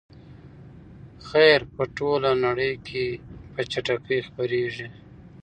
خبر 1.27 1.59
په 1.75 1.83
ټوله 1.97 2.31
نړۍ 2.45 2.73
کې 2.87 3.05
په 3.51 3.61
چټکۍ 3.71 4.19
خپریږي. 4.27 4.87